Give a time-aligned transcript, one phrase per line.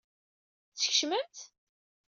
[0.75, 1.37] Teskecmem-t?